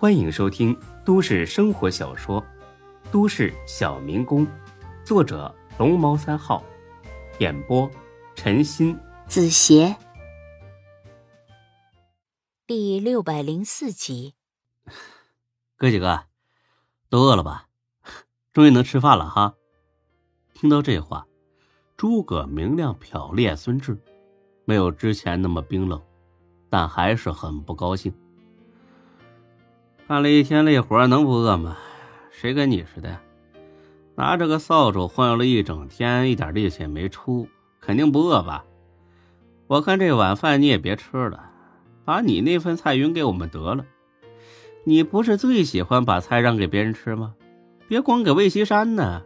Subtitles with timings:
[0.00, 0.74] 欢迎收听
[1.04, 2.40] 都市生活小说
[3.12, 4.46] 《都市小民工》，
[5.04, 6.64] 作者龙猫三号，
[7.38, 7.86] 演播
[8.34, 9.94] 陈鑫、子邪，
[12.66, 14.36] 第六百零四集。
[15.76, 16.24] 哥几个
[17.10, 17.66] 都饿了吧？
[18.54, 19.54] 终于能吃饭了哈！
[20.54, 21.26] 听到这话，
[21.98, 23.98] 诸葛明亮瞟了眼孙志，
[24.64, 26.02] 没有之前那么冰冷，
[26.70, 28.10] 但还是很不高兴。
[30.10, 31.76] 干了一天累活，能不饿吗？
[32.32, 33.16] 谁跟你似的，
[34.16, 37.46] 拿着个扫帚晃悠了一整天，一点力气也没出，
[37.80, 38.64] 肯定不饿吧？
[39.68, 41.48] 我看这晚饭你也别吃了，
[42.04, 43.84] 把你那份菜匀给我们得了。
[44.82, 47.36] 你不是最喜欢把菜让给别人吃吗？
[47.86, 49.22] 别光给魏西山呢，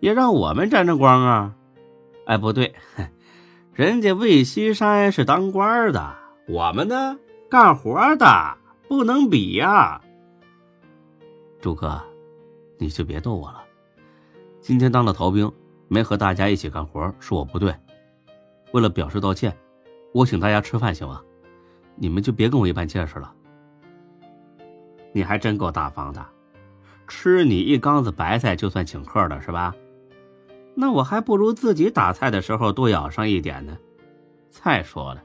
[0.00, 1.54] 也让我们沾沾光啊！
[2.26, 2.74] 哎，不对，
[3.72, 6.14] 人家魏西山是当官的，
[6.48, 7.16] 我们呢
[7.48, 8.58] 干活的。
[8.92, 9.98] 不能比呀，
[11.62, 11.98] 朱哥，
[12.76, 13.64] 你就别逗我了。
[14.60, 15.50] 今天当了逃兵，
[15.88, 17.74] 没和大家一起干活，是我不对。
[18.72, 19.56] 为了表示道歉，
[20.12, 21.22] 我请大家吃饭，行吗？
[21.96, 23.32] 你们就别跟我一般见识了。
[25.14, 26.22] 你还真够大方的，
[27.08, 29.74] 吃你一缸子白菜就算请客了，是吧？
[30.74, 33.74] 那我还不如自己打菜的时候多舀上一点呢。
[34.50, 35.24] 再说了，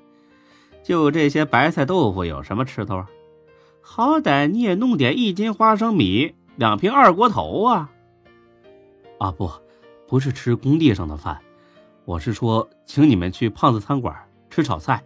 [0.82, 3.10] 就这些白菜豆腐有什么吃头啊？
[3.90, 7.90] 好歹你也弄点一斤花生米，两瓶二锅头啊！
[9.18, 9.50] 啊不，
[10.08, 11.42] 不是吃工地上的饭，
[12.04, 14.14] 我是说请你们去胖子餐馆
[14.50, 15.02] 吃炒菜，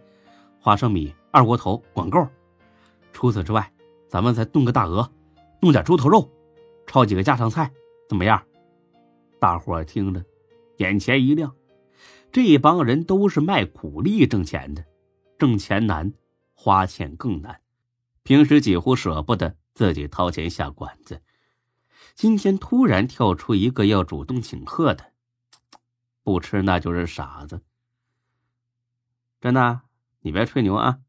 [0.60, 2.26] 花生米、二锅头管够。
[3.12, 3.72] 除此之外，
[4.08, 5.08] 咱们再炖个大鹅，
[5.60, 6.28] 弄点猪头肉，
[6.84, 7.70] 炒几个家常菜，
[8.08, 8.42] 怎么样？
[9.38, 10.22] 大伙听着，
[10.78, 11.54] 眼前一亮，
[12.32, 14.84] 这帮人都是卖苦力挣钱的，
[15.38, 16.12] 挣钱难，
[16.52, 17.61] 花钱更难。
[18.22, 21.22] 平时几乎舍不得自己掏钱下馆子，
[22.14, 25.12] 今天突然跳出一个要主动请客的，
[26.22, 27.62] 不吃那就是傻子。
[29.40, 29.80] 真的，
[30.20, 31.00] 你别吹牛啊！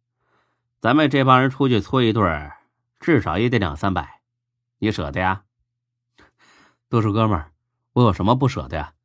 [0.80, 2.52] 咱们这帮人出去搓一顿，
[3.00, 4.22] 至少也得两三百，
[4.80, 5.44] 你舍得呀？
[6.90, 7.52] 都是哥们儿，
[7.94, 8.96] 我有什么不舍得呀？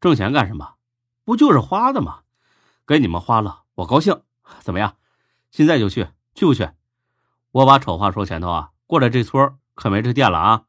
[0.00, 0.74] 挣钱干什么？
[1.24, 2.22] 不就是花的吗？
[2.84, 4.22] 给你们花了，我高兴。
[4.60, 4.96] 怎么样？
[5.52, 6.68] 现在就去，去不去？
[7.52, 10.64] 我把丑话说前头啊，过了这村可没这店了啊！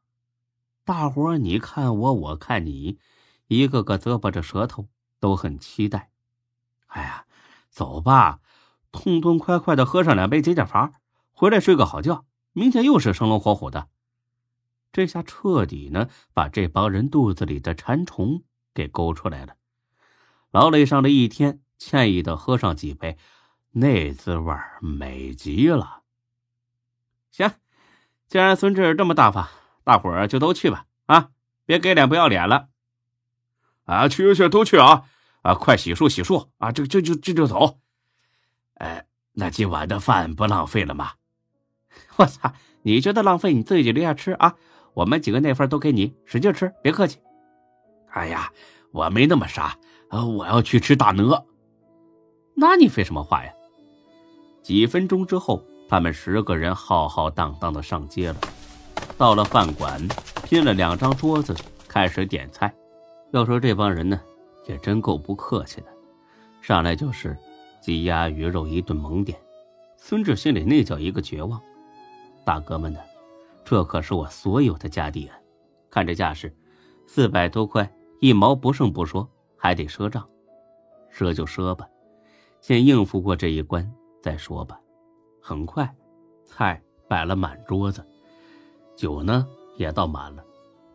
[0.84, 2.98] 大伙你看我，我看你，
[3.46, 6.10] 一个个啧巴着舌头，都很期待。
[6.88, 7.24] 哎呀，
[7.70, 8.40] 走吧，
[8.92, 10.92] 痛痛快快的喝上两杯解解乏，
[11.32, 13.88] 回来睡个好觉，明天又是生龙活虎的。
[14.92, 18.42] 这下彻底呢，把这帮人肚子里的馋虫
[18.74, 19.56] 给勾出来了。
[20.50, 23.16] 劳累上了一天，歉意的喝上几杯，
[23.72, 26.03] 那滋味美极了。
[27.34, 27.50] 行，
[28.28, 29.48] 既然孙志这么大方，
[29.82, 30.86] 大伙儿就都去吧。
[31.06, 31.30] 啊，
[31.66, 32.68] 别给脸不要脸了。
[33.86, 35.02] 啊，去去去，都去啊！
[35.42, 36.70] 啊，快洗漱洗漱啊！
[36.70, 37.80] 这这就这就走。
[38.74, 41.14] 哎，那今晚的饭不浪费了吗？
[42.18, 42.52] 我操！
[42.82, 44.54] 你觉得浪费，你自己留下吃啊！
[44.92, 47.18] 我们几个那份都给你，使劲吃，别客气。
[48.10, 48.52] 哎呀，
[48.92, 49.76] 我没那么傻，
[50.12, 51.44] 我要去吃大鹅。
[52.54, 53.52] 那你废什么话呀？
[54.62, 55.60] 几分钟之后。
[55.88, 58.36] 他们十个人浩浩荡荡的上街了，
[59.16, 60.00] 到了饭馆，
[60.44, 61.54] 拼了两张桌子，
[61.86, 62.72] 开始点菜。
[63.32, 64.20] 要说这帮人呢，
[64.66, 65.86] 也真够不客气的，
[66.60, 67.36] 上来就是
[67.80, 69.38] 鸡鸭鱼肉一顿猛点。
[69.96, 71.60] 孙志心里那叫一个绝望。
[72.44, 72.98] 大哥们呢，
[73.64, 75.36] 这可是我所有的家底啊！
[75.90, 76.54] 看这架势，
[77.06, 77.90] 四百多块，
[78.20, 80.26] 一毛不剩不说，还得赊账。
[81.12, 81.88] 赊就赊吧，
[82.60, 83.90] 先应付过这一关
[84.22, 84.78] 再说吧。
[85.46, 85.94] 很快，
[86.42, 88.02] 菜摆了满桌子，
[88.96, 89.46] 酒呢
[89.76, 90.42] 也倒满了，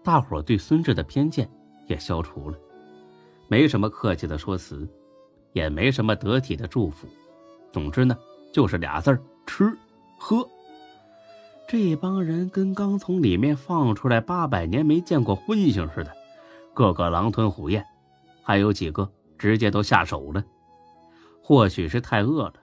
[0.03, 1.47] 大伙对孙志的偏见
[1.85, 2.57] 也消除了，
[3.47, 4.89] 没什么客气的说辞，
[5.53, 7.07] 也没什么得体的祝福，
[7.71, 8.17] 总之呢，
[8.51, 9.71] 就是俩字儿：吃
[10.17, 10.43] 喝。
[11.67, 16.11] 这帮人跟刚从里面放出来八百年没见过荤腥似的，
[16.73, 17.85] 个个狼吞虎咽，
[18.41, 19.07] 还有几个
[19.37, 20.43] 直接都下手了。
[21.39, 22.55] 或许是太饿了，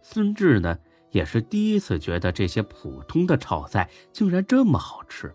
[0.00, 0.78] 孙志呢。
[1.14, 5.32] 也是第一次觉得这些普通的炒菜竟然这么好吃。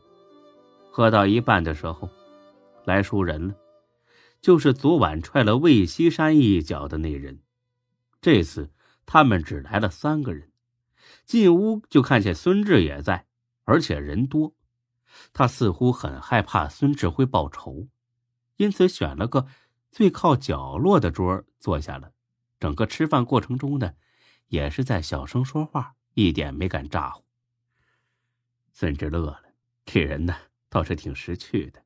[0.92, 2.10] 喝到一半的时候，
[2.84, 3.56] 来熟人了，
[4.42, 7.40] 就是昨晚踹了魏西山一脚的那人。
[8.20, 8.70] 这次
[9.06, 10.52] 他们只来了三个人，
[11.26, 13.25] 进屋就看见孙志也在，
[13.64, 14.54] 而且人多。
[15.32, 17.88] 他似乎很害怕孙志会报仇，
[18.58, 19.48] 因此选了个
[19.90, 22.12] 最靠角落的桌坐下了。
[22.60, 23.94] 整个吃饭过程中呢。
[24.50, 27.24] 也是在小声说话，一点没敢咋呼。
[28.74, 29.54] 孙志乐了，
[29.86, 30.36] 这人呢
[30.69, 31.84] 倒是挺识趣的，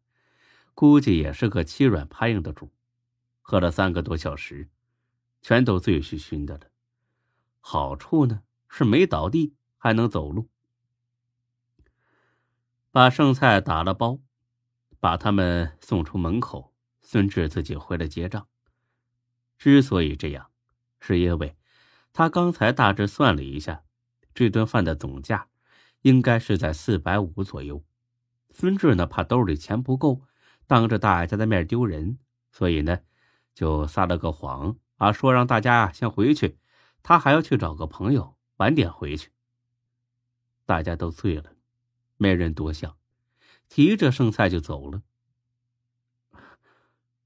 [0.74, 2.72] 估计也是个欺软怕硬的主。
[3.42, 4.70] 喝了三个多小时，
[5.42, 6.68] 全都醉醺醺的了。
[7.60, 10.50] 好处呢是没倒地，还能走路。
[12.92, 14.20] 把剩菜打了包，
[15.00, 16.74] 把他们送出门口。
[17.02, 18.48] 孙志自己回来结账。
[19.58, 20.50] 之所以这样，
[21.02, 21.56] 是因为
[22.14, 23.84] 他刚才大致算了一下，
[24.34, 25.50] 这顿饭的总价
[26.04, 27.84] 应该是在四百五左右。
[28.52, 30.22] 孙志呢，怕兜里钱不够，
[30.68, 32.20] 当着大家的面丢人，
[32.52, 33.00] 所以呢。
[33.56, 36.58] 就撒了个谎啊，说让大家先回去，
[37.04, 39.30] 他还要去找个朋友，晚点回去。
[40.66, 41.52] 大家都醉了，
[42.18, 42.98] 没人多想，
[43.70, 45.04] 提着剩菜就走了。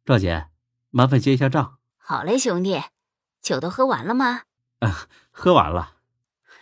[0.04, 0.48] 赵姐，
[0.90, 1.78] 麻烦结一下账。
[1.96, 2.82] 好嘞，兄弟，
[3.42, 4.42] 酒都喝完了吗？
[4.80, 5.94] 啊， 喝完了。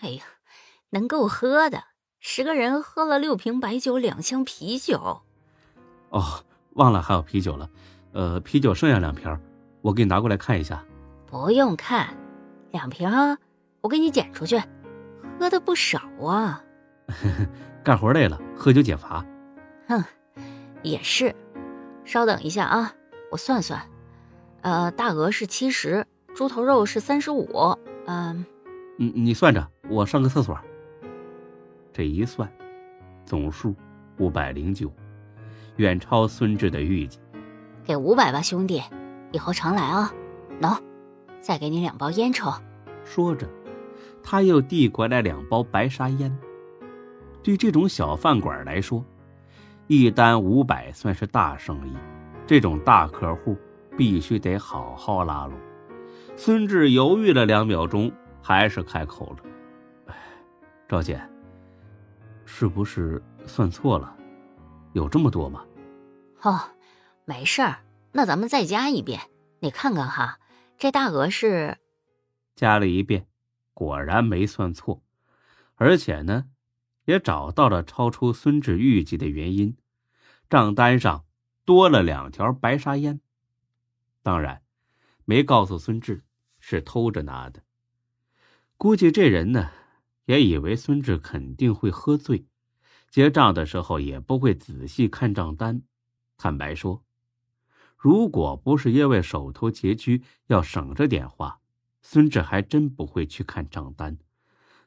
[0.01, 0.23] 哎呀，
[0.91, 1.83] 能够喝的，
[2.19, 5.21] 十个人喝了六瓶白酒，两箱啤酒。
[6.09, 7.69] 哦，忘了还有啤酒了，
[8.13, 9.37] 呃，啤酒剩下两瓶。
[9.81, 10.83] 我给你拿过来看一下，
[11.27, 12.15] 不用看，
[12.71, 13.09] 两瓶，
[13.81, 14.61] 我给你捡出去。
[15.39, 16.63] 喝的不少啊，
[17.83, 19.23] 干活累了，喝酒解乏。
[19.87, 20.03] 哼，
[20.81, 21.35] 也是。
[22.05, 22.93] 稍等一下啊，
[23.31, 23.81] 我算算。
[24.61, 27.77] 呃，大鹅是七十，猪头肉是三十五。
[28.05, 28.45] 嗯，
[28.97, 30.57] 你你算着，我上个厕所。
[31.91, 32.51] 这一算，
[33.25, 33.73] 总数
[34.17, 34.91] 五百零九，
[35.77, 37.19] 远超孙志的预计。
[37.83, 38.81] 给五百吧，兄弟。
[39.31, 40.13] 以后常来啊，
[40.61, 40.77] 喏，
[41.41, 42.51] 再给你两包烟抽。
[43.03, 43.49] 说着，
[44.23, 46.35] 他又递过来两包白沙烟。
[47.43, 49.03] 对这种小饭馆来说，
[49.87, 51.93] 一单五百算是大生意，
[52.47, 53.57] 这种大客户
[53.97, 55.53] 必须得好好拉拢。
[56.37, 58.11] 孙志犹豫了两秒钟，
[58.41, 59.37] 还是开口了
[60.07, 60.15] ：“哎，
[60.87, 61.21] 赵姐，
[62.45, 64.15] 是不是算错了？
[64.93, 65.65] 有这么多吗
[66.43, 66.59] ？”“哦，
[67.25, 67.79] 没事儿。”
[68.11, 69.19] 那咱们再加一遍，
[69.59, 70.39] 你看看哈，
[70.77, 71.79] 这大额是
[72.55, 73.27] 加了一遍，
[73.73, 75.03] 果然没算错，
[75.75, 76.45] 而且呢，
[77.03, 79.75] 也找到了超出孙志预计的原因，
[80.49, 81.25] 账单上
[81.65, 83.19] 多了两条白沙烟，
[84.23, 84.61] 当然
[85.25, 86.23] 没告诉孙志
[86.59, 87.63] 是偷着拿的，
[88.77, 89.71] 估计这人呢
[90.25, 92.45] 也以为孙志肯定会喝醉，
[93.09, 95.81] 结账的时候也不会仔细看账单，
[96.37, 97.03] 坦白说。
[97.97, 101.59] 如果不是因为手头拮据要省着点花，
[102.03, 104.19] 孙志还真不会去看账单。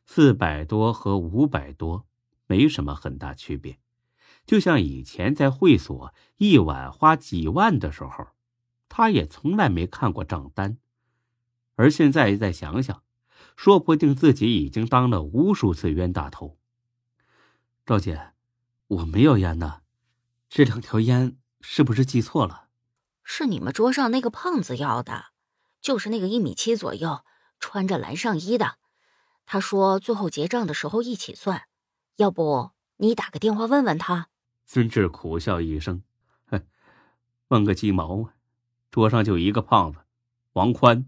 [0.06, 2.06] 四百多和五百多
[2.46, 3.80] 没什么很大区别，
[4.46, 8.28] 就像以前在会所一晚花几万的时候，
[8.88, 10.78] 他也从来没看过账单。
[11.76, 13.02] 而现在再想想，
[13.56, 16.58] 说不定自己已经当了无数次冤大头。
[17.86, 18.32] 赵姐，
[18.88, 19.82] 我没有烟呢，
[20.48, 22.68] 这两条烟是不是记错了？
[23.22, 25.26] 是你们桌上那个胖子要的，
[25.80, 27.24] 就是那个一米七左右、
[27.60, 28.78] 穿着蓝上衣的。
[29.46, 31.68] 他说最后结账的时候一起算，
[32.16, 34.28] 要不你打个电话问问他。
[34.64, 36.02] 孙志苦笑一声
[36.50, 36.66] ：“哼，
[37.48, 38.34] 问个鸡毛啊！
[38.90, 39.98] 桌上就一个胖子，
[40.52, 41.06] 王宽，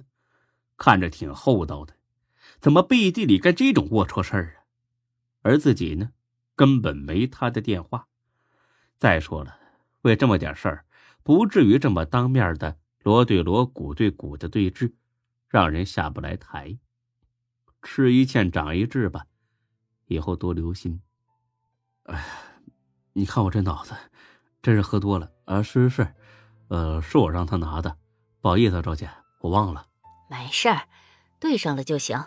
[0.77, 1.95] 看着挺厚道的，
[2.61, 4.65] 怎么背地里干这种龌龊事儿啊？
[5.43, 6.11] 而自己呢，
[6.55, 8.09] 根本没他的电话。
[8.99, 9.59] 再说了，
[10.03, 10.85] 为这么点事儿。”
[11.23, 14.95] 不至于这么当面的锣对锣、鼓对鼓的对峙，
[15.49, 16.79] 让人下不来台。
[17.83, 19.27] 吃一堑长一智吧，
[20.07, 21.03] 以后多留心。
[22.05, 22.27] 哎，
[23.13, 23.95] 你看我这脑子，
[24.63, 25.63] 真是喝多了啊！
[25.63, 26.15] 是是是，
[26.71, 27.97] 呃，是我让他拿的，
[28.41, 29.11] 不好意思，赵姐，
[29.41, 29.85] 我忘了。
[30.31, 30.83] 没事儿，
[31.41, 32.25] 对上了就行。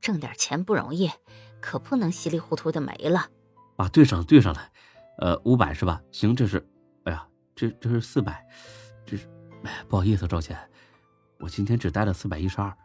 [0.00, 1.10] 挣点钱不容易，
[1.62, 3.28] 可不能稀里糊涂的没了。
[3.76, 4.60] 啊，对上对上了，
[5.18, 6.02] 呃，五百是吧？
[6.12, 6.62] 行，这是。
[7.04, 8.44] 哎呀这这是四百，
[9.06, 9.28] 这是，
[9.62, 10.58] 哎，不好意思，赵姐，
[11.38, 12.76] 我今天只带了四百一十二，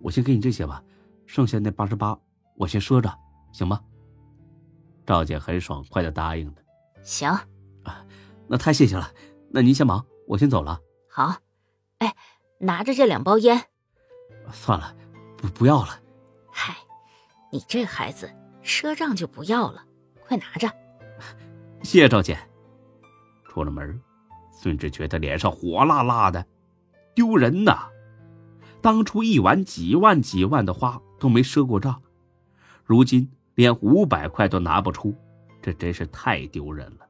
[0.00, 0.82] 我先给你这些吧，
[1.24, 2.18] 剩下那八十八
[2.56, 3.16] 我先赊着，
[3.52, 3.80] 行吗？
[5.06, 6.54] 赵姐很爽快的答应了。
[7.02, 7.30] 行，
[7.84, 8.04] 啊，
[8.48, 9.08] 那太谢谢了，
[9.50, 10.80] 那您先忙，我先走了。
[11.10, 11.36] 好，
[11.98, 12.14] 哎，
[12.60, 13.60] 拿着这两包烟。
[14.52, 14.94] 算了，
[15.36, 16.00] 不不要了。
[16.52, 16.76] 嗨，
[17.50, 18.30] 你这孩子
[18.62, 19.84] 赊账就不要了，
[20.26, 20.68] 快拿着。
[21.82, 22.38] 谢谢赵姐。
[23.44, 24.00] 出了门。
[24.52, 26.44] 孙志觉得脸上火辣辣的，
[27.14, 27.88] 丢人呐！
[28.82, 32.02] 当初一晚几万几万的花都没赊过账，
[32.84, 35.14] 如今连五百块都拿不出，
[35.62, 37.06] 这真是太丢人了。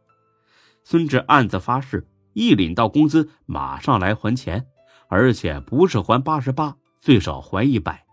[0.85, 2.07] 孙志暗自发誓，
[2.39, 4.69] 一领到工资马上来还钱，
[5.09, 8.07] 而且不是还八十八，最少还一百。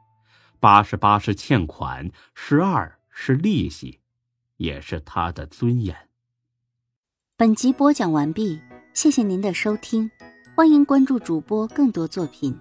[0.60, 4.00] 八十八是欠款，十二是利息。
[4.58, 5.94] 也是他的尊严。
[7.36, 8.58] 本集播讲完毕，
[8.94, 10.10] 谢谢您的收听，
[10.55, 12.58] 欢迎关注主播更多作品。